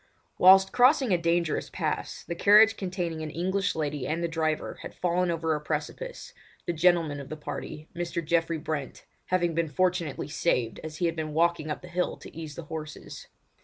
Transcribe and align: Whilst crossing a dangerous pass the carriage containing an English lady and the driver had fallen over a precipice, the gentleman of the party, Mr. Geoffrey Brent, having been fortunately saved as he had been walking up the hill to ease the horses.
Whilst 0.39 0.71
crossing 0.71 1.13
a 1.13 1.17
dangerous 1.19 1.69
pass 1.69 2.23
the 2.23 2.33
carriage 2.33 2.75
containing 2.75 3.21
an 3.21 3.29
English 3.29 3.75
lady 3.75 4.07
and 4.07 4.23
the 4.23 4.27
driver 4.27 4.79
had 4.81 4.95
fallen 4.95 5.29
over 5.29 5.53
a 5.53 5.61
precipice, 5.61 6.33
the 6.65 6.73
gentleman 6.73 7.19
of 7.19 7.29
the 7.29 7.37
party, 7.37 7.87
Mr. 7.95 8.25
Geoffrey 8.25 8.57
Brent, 8.57 9.05
having 9.25 9.53
been 9.53 9.69
fortunately 9.69 10.27
saved 10.27 10.79
as 10.83 10.97
he 10.97 11.05
had 11.05 11.15
been 11.15 11.35
walking 11.35 11.69
up 11.69 11.83
the 11.83 11.87
hill 11.87 12.17
to 12.17 12.35
ease 12.35 12.55
the 12.55 12.63
horses. 12.63 13.27